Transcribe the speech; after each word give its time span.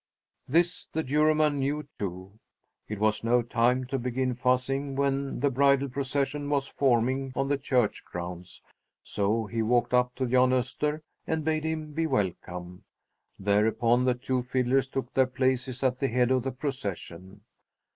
This 0.47 0.87
the 0.87 1.03
Juryman 1.03 1.59
knew, 1.59 1.87
too! 1.99 2.39
It 2.87 2.97
was 2.97 3.23
no 3.23 3.43
time 3.43 3.85
to 3.85 3.99
begin 3.99 4.33
fussing 4.33 4.95
when 4.95 5.41
the 5.41 5.51
bridal 5.51 5.89
procession 5.89 6.49
was 6.49 6.67
forming 6.67 7.31
on 7.35 7.49
the 7.49 7.57
church 7.59 8.03
grounds; 8.03 8.63
so 9.03 9.45
he 9.45 9.61
walked 9.61 9.93
up 9.93 10.15
to 10.15 10.25
Jan 10.25 10.49
Öster 10.49 11.01
and 11.27 11.43
bade 11.45 11.65
him 11.65 11.93
be 11.93 12.07
welcome. 12.07 12.83
Thereupon 13.37 14.05
the 14.05 14.15
two 14.15 14.41
fiddlers 14.41 14.87
took 14.87 15.13
their 15.13 15.27
places 15.27 15.83
at 15.83 15.99
the 15.99 16.07
head 16.07 16.31
of 16.31 16.41
the 16.41 16.51
procession. 16.51 17.41